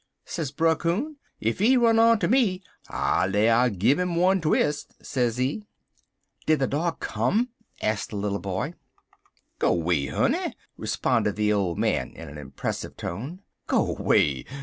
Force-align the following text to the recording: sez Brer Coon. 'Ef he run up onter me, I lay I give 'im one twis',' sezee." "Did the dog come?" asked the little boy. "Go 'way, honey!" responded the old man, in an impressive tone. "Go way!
sez 0.25 0.49
Brer 0.51 0.73
Coon. 0.75 1.17
'Ef 1.45 1.59
he 1.59 1.77
run 1.77 1.99
up 1.99 2.05
onter 2.13 2.27
me, 2.27 2.63
I 2.89 3.27
lay 3.27 3.51
I 3.51 3.69
give 3.69 3.99
'im 3.99 4.15
one 4.15 4.41
twis',' 4.41 4.87
sezee." 4.99 5.61
"Did 6.47 6.57
the 6.57 6.65
dog 6.65 6.99
come?" 6.99 7.49
asked 7.83 8.09
the 8.09 8.15
little 8.15 8.39
boy. 8.39 8.73
"Go 9.59 9.71
'way, 9.73 10.07
honey!" 10.07 10.55
responded 10.75 11.35
the 11.35 11.53
old 11.53 11.77
man, 11.77 12.13
in 12.15 12.27
an 12.29 12.39
impressive 12.39 12.97
tone. 12.97 13.41
"Go 13.67 13.91
way! 13.93 14.45